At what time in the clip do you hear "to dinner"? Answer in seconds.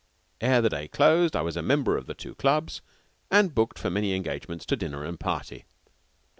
4.65-5.03